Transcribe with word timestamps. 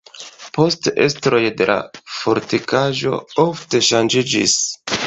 Poste 0.57 0.93
estroj 1.03 1.41
de 1.59 1.67
la 1.71 1.77
fortikaĵo 2.17 3.21
ofte 3.47 3.85
ŝanĝiĝis. 3.93 4.63